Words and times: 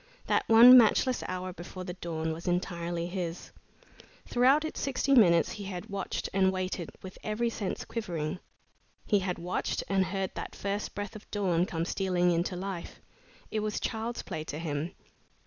That 0.25 0.49
one 0.49 0.75
matchless 0.79 1.23
hour 1.27 1.53
before 1.53 1.83
the 1.83 1.93
dawn 1.93 2.33
was 2.33 2.47
entirely 2.47 3.05
his. 3.05 3.51
Throughout 4.25 4.65
its 4.65 4.79
sixty 4.79 5.13
minutes 5.13 5.51
he 5.51 5.65
had 5.65 5.91
watched 5.91 6.27
and 6.33 6.51
waited 6.51 6.89
with 7.03 7.19
every 7.23 7.51
sense 7.51 7.85
quivering. 7.85 8.39
He 9.05 9.19
had 9.19 9.37
watched 9.37 9.83
and 9.87 10.05
heard 10.05 10.31
that 10.33 10.55
first 10.55 10.95
breath 10.95 11.15
of 11.15 11.29
dawn 11.29 11.67
come 11.67 11.85
stealing 11.85 12.31
into 12.31 12.55
life. 12.55 12.99
It 13.51 13.59
was 13.59 13.79
child's 13.79 14.23
play 14.23 14.43
to 14.45 14.57
him. 14.57 14.95